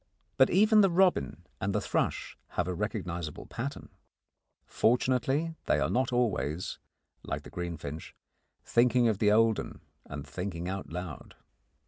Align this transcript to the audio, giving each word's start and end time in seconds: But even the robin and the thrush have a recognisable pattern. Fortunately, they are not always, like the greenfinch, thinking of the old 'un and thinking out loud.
But 0.35 0.49
even 0.49 0.81
the 0.81 0.89
robin 0.89 1.45
and 1.61 1.75
the 1.75 1.79
thrush 1.79 2.35
have 2.57 2.67
a 2.67 2.73
recognisable 2.73 3.45
pattern. 3.45 3.89
Fortunately, 4.65 5.53
they 5.67 5.79
are 5.79 5.91
not 5.91 6.11
always, 6.11 6.79
like 7.21 7.43
the 7.43 7.51
greenfinch, 7.51 8.15
thinking 8.65 9.07
of 9.07 9.19
the 9.19 9.31
old 9.31 9.59
'un 9.59 9.79
and 10.05 10.25
thinking 10.25 10.67
out 10.67 10.89
loud. 10.89 11.35